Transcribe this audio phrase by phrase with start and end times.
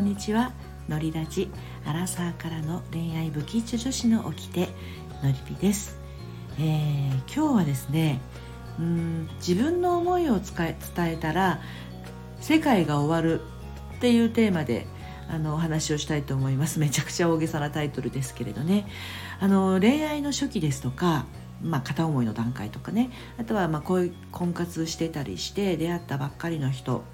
[0.00, 0.52] んにちは。
[0.88, 1.50] のりラジ
[1.84, 4.68] アラサーからの恋愛不吉女子の掟
[5.22, 6.00] のりぴです、
[6.58, 8.18] えー、今日はですね
[8.78, 11.60] うん自分の思いを伝えたら
[12.40, 13.42] 世界が終わる
[13.98, 14.86] っていうテーマで
[15.28, 16.80] あのお話をしたいと思います。
[16.80, 18.88] めちゃくちゃ大げさなタイトルですけれどね。
[19.38, 21.26] あの恋愛の初期ですとか
[21.62, 23.10] まあ、片思いの段階とかね。
[23.38, 27.04] あとはまあこういう婚活してたりして出会ったばっかりの人。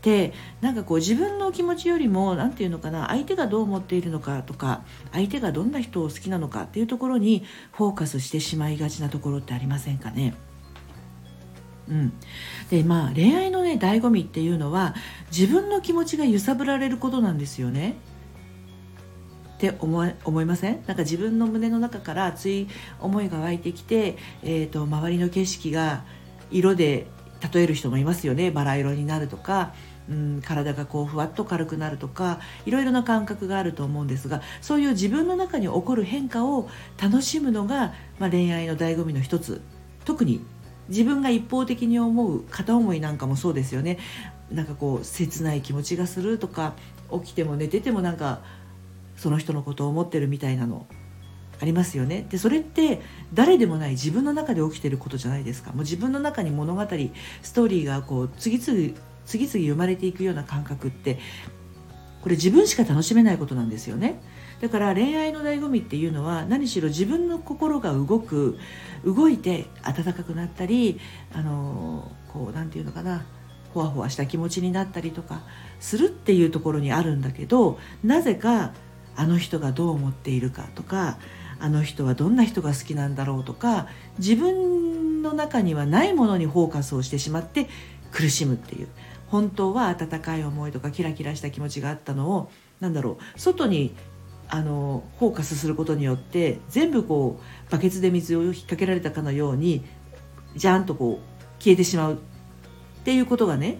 [0.00, 0.32] って
[0.62, 4.82] なんかこう自分の気持ちよりも何て言うのかな相手がどう思っているのかとか
[5.12, 10.34] 相手がどんな人を好きなのかっていうところにフォーカスしてしまいがちなところってありませんかね。
[11.86, 12.12] うん、
[12.70, 14.94] でまあ恋愛のね醍醐味っていうのは
[15.30, 17.96] 自分の気持ちが揺さぶられることなんですよね。
[19.56, 20.82] って思思いません？
[20.86, 22.68] なんか自分の胸の中から熱い
[23.00, 26.04] 思いが湧いてきて、えーと、周りの景色が
[26.50, 27.06] 色で
[27.52, 28.50] 例える人もいますよね。
[28.50, 29.72] バラ色になるとか、
[30.08, 36.68] うん、体がこうふわっと軽くなるとかいろいろな感覚があると思うんですがそういう自分の中に起こる変化を
[37.00, 39.60] 楽しむのが、まあ、恋愛の醍醐味の一つ。
[40.04, 40.40] 特に
[40.88, 43.98] 自分が一方的に思う片思いなんかもそうですよね。
[44.50, 46.74] なんかこう切ない気持ちがするとか
[47.12, 48.40] 起きても寝ててもなんか
[49.16, 50.86] その人のことを思ってるみたいなの。
[51.60, 52.26] ありますよね。
[52.28, 53.00] でそれって
[53.34, 55.72] 誰でもない自分の中で起きてることじゃないですか。
[55.72, 56.82] もう自分の中に物語
[57.42, 58.94] ストーリーがこう次々
[59.26, 61.18] 次々生まれていくような感覚って
[62.22, 64.20] これ自分しか楽しめないことなんですよね。
[64.60, 68.58] だから恋愛の醍醐味っていうのは何しろ自分の心が動く
[69.04, 71.00] 動いて温かくなったり
[71.32, 73.24] あのこう何て言うのかな
[73.72, 75.42] ほわほわした気持ちになったりとか
[75.78, 78.72] するっていうところにあるんだけどなぜか
[79.16, 81.18] あの人がどう思っているかとか
[81.60, 83.86] あの人はどんな人が好きなんだろうとか
[84.18, 87.68] 自分の中にはないものにフォーカスをしてしまって
[88.10, 88.88] 苦しむっていう
[89.28, 92.50] 本当は温かい思いとかキラキラした気持ちがあったのを
[92.80, 93.94] 何だろう外に
[94.48, 99.84] あのフォーカスすることによって全部こうバケツで水を引っ掛けられたかのように
[100.56, 102.18] ジャーンとこう消えてしまうっ
[103.04, 103.78] ていうことがね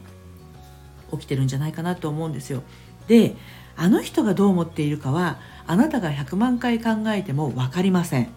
[1.11, 2.63] 起きてるんじゃないかなと思うんですよ。
[3.09, 3.35] で
[3.81, 8.29] あの人がどう思っているかはあなたが100万回考えても分かりません。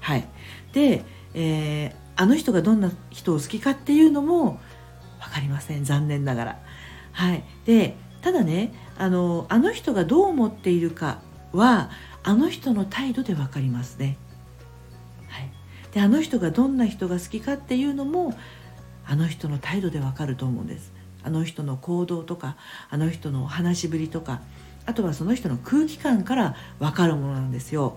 [0.00, 0.26] はい、
[0.72, 1.04] で、
[1.34, 4.58] えー、あの人がどんな人を好きかっていうのも
[5.20, 6.58] 分かりません残念ながら。
[7.12, 11.20] はい、でただねあのあの人がどう思っているか
[11.52, 11.90] は
[12.24, 14.18] あの人の態度で分かりますね。
[15.28, 15.50] はい、
[15.92, 18.34] であの人がどんな人が好きかっていうのも
[19.06, 20.92] あの人の態度で分かると思うんです。
[21.22, 22.56] あの人の行動とか
[22.90, 24.40] あの人の話しぶりとか
[24.86, 27.96] あとはその人の空気感から分かるものなんですよ。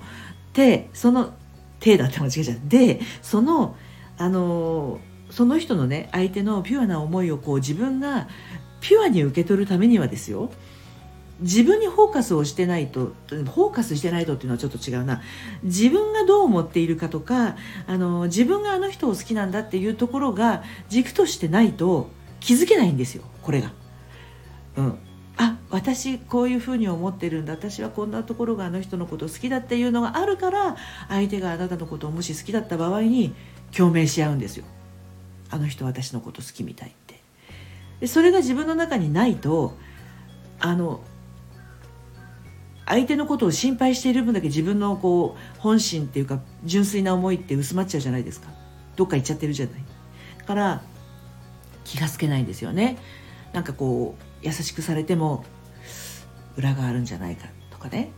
[0.54, 1.34] でその
[1.80, 3.76] 「手だって間違えちゃうでその
[4.18, 8.28] あのその人のね相手のピュアな思いをこう自分が
[8.82, 10.52] ピュアに受け取るためにはですよ
[11.42, 15.22] 自分にフォーカスをしてないとフォーカスしてないとっていうのはちょっと違うな
[15.64, 17.58] 自分がどう思っているかとか
[17.88, 22.10] あの自分があの人を好きなんだっていうところが軸としてないと
[22.40, 23.74] 気づけないんですよこれが。
[24.78, 24.98] うん、
[25.76, 30.78] 私こういうふうに思ってるんだ私はこんなところがあの人のこと好きだっていうのがあるから
[31.10, 33.36] 相手があなたのことをもし好きだった場合に
[33.76, 34.64] 共鳴し合うんですよ。
[35.50, 37.20] あの人私のこと好きみたいって。
[38.00, 39.76] でそれが自分の中にないと
[40.62, 41.02] あの
[42.86, 48.48] 相手のことを心配している分だけ自分のこう本心っていうか純粋な思いって薄まっちゃうじゃないですか。
[48.96, 49.84] どっか行っちゃってるじゃない。
[50.38, 50.82] だから
[51.84, 52.98] 気がつけないんですよね。
[53.52, 55.44] なんかこう優しくされても
[56.58, 58.12] 裏があるんじゃないかとかね。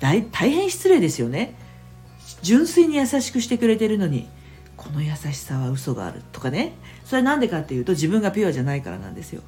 [0.00, 1.54] 大変失礼ですよね。
[2.42, 4.28] 純粋に優しくしてくれてるのに
[4.76, 6.74] この優しさは嘘があるとかね。
[7.10, 9.42] それは何でかっていうと自分がピュアじゃないからなんですよ、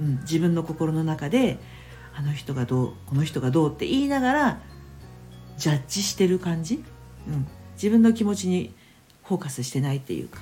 [0.00, 1.60] うん、自分の心の中で
[2.16, 4.60] あの人がどうこの人がどうって言いながら
[5.56, 6.82] ジャッジしてる感じ、
[7.28, 8.74] うん、自分の気持ちに
[9.22, 10.40] フォーカスしてないっていうか、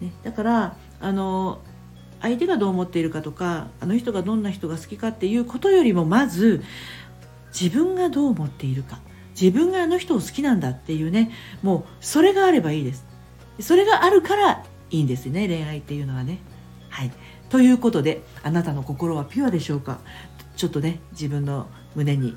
[0.00, 1.60] ね、だからあの
[2.20, 6.62] 相手がどう思っているかとかあの人がどんな人が好きかっていうことよりもまず
[7.52, 9.00] 自分がどう思っているか。
[9.40, 11.30] 自分があの人を好きなんだっていうね
[11.62, 13.06] もうそれがあればいいです。
[13.60, 16.38] それがあるからいいんですね恋愛っていうのはね。
[16.88, 17.12] はい。
[17.48, 20.00] ということであなたの心はピュアでしょうか。
[20.56, 22.36] ちょっとね自分の胸に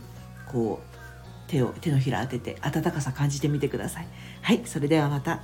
[0.51, 4.07] こう手を手のひら当てて温かさ感じてみてください。
[4.41, 4.61] はい。
[4.65, 5.41] それではまた。